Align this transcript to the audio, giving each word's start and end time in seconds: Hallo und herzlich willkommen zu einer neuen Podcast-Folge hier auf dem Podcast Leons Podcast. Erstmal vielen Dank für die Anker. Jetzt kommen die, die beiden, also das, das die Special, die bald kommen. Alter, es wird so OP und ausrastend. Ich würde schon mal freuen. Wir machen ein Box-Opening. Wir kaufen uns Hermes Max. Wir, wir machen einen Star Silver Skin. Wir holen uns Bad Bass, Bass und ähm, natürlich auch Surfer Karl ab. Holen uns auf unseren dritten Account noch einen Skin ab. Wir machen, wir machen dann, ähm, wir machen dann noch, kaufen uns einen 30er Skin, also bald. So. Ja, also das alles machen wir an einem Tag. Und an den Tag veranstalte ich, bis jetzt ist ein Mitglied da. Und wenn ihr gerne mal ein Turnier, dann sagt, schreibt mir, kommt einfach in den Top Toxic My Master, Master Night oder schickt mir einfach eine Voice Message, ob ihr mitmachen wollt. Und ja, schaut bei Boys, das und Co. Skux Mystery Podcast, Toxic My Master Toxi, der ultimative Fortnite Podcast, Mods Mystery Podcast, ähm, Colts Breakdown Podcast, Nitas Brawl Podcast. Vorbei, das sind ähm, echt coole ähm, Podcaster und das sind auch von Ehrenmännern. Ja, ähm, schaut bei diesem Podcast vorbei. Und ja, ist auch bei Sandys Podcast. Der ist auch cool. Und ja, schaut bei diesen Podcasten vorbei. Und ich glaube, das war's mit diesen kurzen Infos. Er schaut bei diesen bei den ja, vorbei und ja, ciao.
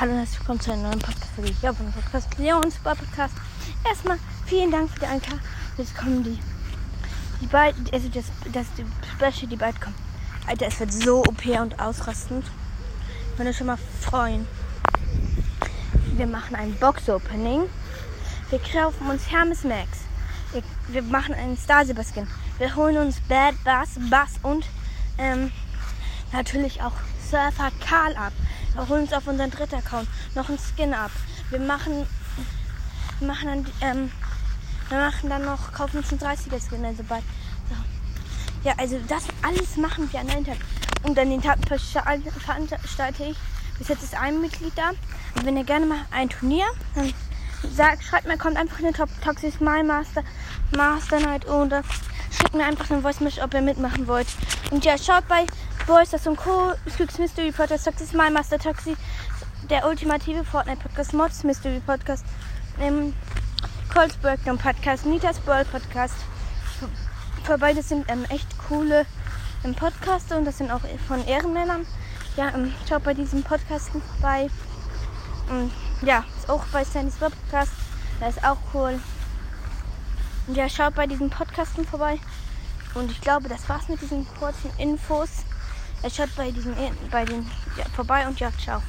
Hallo 0.00 0.10
und 0.10 0.18
herzlich 0.18 0.40
willkommen 0.40 0.60
zu 0.60 0.72
einer 0.72 0.82
neuen 0.88 0.98
Podcast-Folge 0.98 1.54
hier 1.60 1.70
auf 1.70 1.76
dem 1.76 1.92
Podcast 1.92 2.36
Leons 2.36 2.74
Podcast. 2.78 3.34
Erstmal 3.88 4.18
vielen 4.44 4.72
Dank 4.72 4.90
für 4.90 4.98
die 4.98 5.06
Anker. 5.06 5.38
Jetzt 5.78 5.96
kommen 5.96 6.24
die, 6.24 6.36
die 7.40 7.46
beiden, 7.46 7.88
also 7.92 8.08
das, 8.08 8.24
das 8.52 8.66
die 8.76 8.84
Special, 9.14 9.48
die 9.48 9.54
bald 9.54 9.80
kommen. 9.80 9.94
Alter, 10.48 10.66
es 10.66 10.80
wird 10.80 10.92
so 10.92 11.20
OP 11.20 11.46
und 11.46 11.78
ausrastend. 11.78 12.44
Ich 13.32 13.38
würde 13.38 13.54
schon 13.54 13.68
mal 13.68 13.78
freuen. 14.00 14.48
Wir 16.16 16.26
machen 16.26 16.56
ein 16.56 16.74
Box-Opening. 16.74 17.62
Wir 18.50 18.58
kaufen 18.58 19.08
uns 19.08 19.30
Hermes 19.30 19.62
Max. 19.62 20.00
Wir, 20.50 20.64
wir 20.88 21.02
machen 21.02 21.34
einen 21.36 21.56
Star 21.56 21.86
Silver 21.86 22.02
Skin. 22.02 22.26
Wir 22.58 22.74
holen 22.74 22.96
uns 22.96 23.20
Bad 23.28 23.54
Bass, 23.62 23.90
Bass 24.10 24.40
und 24.42 24.66
ähm, 25.18 25.52
natürlich 26.32 26.82
auch 26.82 26.94
Surfer 27.30 27.70
Karl 27.80 28.16
ab. 28.16 28.32
Holen 28.76 29.02
uns 29.02 29.12
auf 29.12 29.26
unseren 29.26 29.50
dritten 29.50 29.76
Account 29.76 30.08
noch 30.34 30.48
einen 30.48 30.58
Skin 30.58 30.94
ab. 30.94 31.10
Wir 31.50 31.60
machen, 31.60 32.06
wir 33.18 33.28
machen 33.28 33.48
dann, 33.48 33.66
ähm, 33.80 34.12
wir 34.88 34.98
machen 34.98 35.30
dann 35.30 35.44
noch, 35.44 35.72
kaufen 35.72 35.98
uns 35.98 36.10
einen 36.10 36.20
30er 36.20 36.60
Skin, 36.68 36.84
also 36.84 37.02
bald. 37.04 37.24
So. 37.68 38.68
Ja, 38.68 38.74
also 38.78 38.98
das 39.08 39.24
alles 39.42 39.76
machen 39.76 40.10
wir 40.12 40.20
an 40.20 40.28
einem 40.30 40.44
Tag. 40.44 40.58
Und 41.02 41.18
an 41.18 41.30
den 41.30 41.42
Tag 41.42 41.58
veranstalte 41.66 43.24
ich, 43.24 43.36
bis 43.78 43.88
jetzt 43.88 44.02
ist 44.02 44.14
ein 44.14 44.40
Mitglied 44.40 44.72
da. 44.76 44.90
Und 45.34 45.44
wenn 45.44 45.56
ihr 45.56 45.64
gerne 45.64 45.86
mal 45.86 45.98
ein 46.10 46.28
Turnier, 46.28 46.66
dann 46.94 47.12
sagt, 47.74 48.04
schreibt 48.04 48.26
mir, 48.26 48.38
kommt 48.38 48.56
einfach 48.56 48.78
in 48.78 48.86
den 48.86 48.94
Top 48.94 49.08
Toxic 49.22 49.60
My 49.60 49.82
Master, 49.82 50.22
Master 50.76 51.20
Night 51.20 51.46
oder 51.46 51.82
schickt 52.30 52.54
mir 52.54 52.64
einfach 52.64 52.90
eine 52.90 53.02
Voice 53.02 53.20
Message, 53.20 53.44
ob 53.44 53.54
ihr 53.54 53.62
mitmachen 53.62 54.06
wollt. 54.06 54.28
Und 54.70 54.84
ja, 54.84 54.96
schaut 54.98 55.26
bei 55.28 55.46
Boys, 55.86 56.10
das 56.10 56.26
und 56.26 56.36
Co. 56.36 56.72
Skux 56.88 57.18
Mystery 57.18 57.52
Podcast, 57.52 57.84
Toxic 57.84 58.14
My 58.14 58.30
Master 58.30 58.58
Toxi, 58.58 58.96
der 59.68 59.86
ultimative 59.86 60.42
Fortnite 60.42 60.80
Podcast, 60.80 61.12
Mods 61.12 61.44
Mystery 61.44 61.78
Podcast, 61.80 62.24
ähm, 62.80 63.12
Colts 63.92 64.16
Breakdown 64.16 64.56
Podcast, 64.56 65.04
Nitas 65.04 65.38
Brawl 65.40 65.66
Podcast. 65.66 66.14
Vorbei, 67.44 67.74
das 67.74 67.90
sind 67.90 68.10
ähm, 68.10 68.24
echt 68.30 68.46
coole 68.66 69.04
ähm, 69.62 69.74
Podcaster 69.74 70.38
und 70.38 70.46
das 70.46 70.56
sind 70.56 70.70
auch 70.70 70.80
von 71.06 71.22
Ehrenmännern. 71.26 71.86
Ja, 72.38 72.48
ähm, 72.54 72.72
schaut 72.88 73.04
bei 73.04 73.12
diesem 73.12 73.42
Podcast 73.42 73.90
vorbei. 73.90 74.48
Und 75.50 75.70
ja, 76.00 76.24
ist 76.38 76.48
auch 76.48 76.64
bei 76.72 76.82
Sandys 76.84 77.16
Podcast. 77.16 77.72
Der 78.20 78.30
ist 78.30 78.42
auch 78.42 78.56
cool. 78.72 78.98
Und 80.46 80.56
ja, 80.56 80.66
schaut 80.66 80.94
bei 80.94 81.06
diesen 81.06 81.28
Podcasten 81.28 81.86
vorbei. 81.86 82.18
Und 82.94 83.10
ich 83.10 83.20
glaube, 83.20 83.50
das 83.50 83.68
war's 83.68 83.88
mit 83.88 84.00
diesen 84.00 84.26
kurzen 84.38 84.70
Infos. 84.78 85.44
Er 86.04 86.10
schaut 86.10 86.34
bei 86.36 86.52
diesen 86.52 86.76
bei 87.10 87.24
den 87.24 87.52
ja, 87.74 87.84
vorbei 87.90 88.28
und 88.28 88.38
ja, 88.38 88.52
ciao. 88.56 88.84